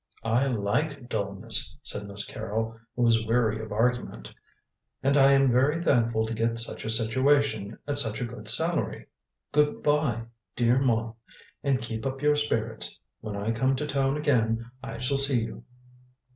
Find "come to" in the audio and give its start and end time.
13.51-13.85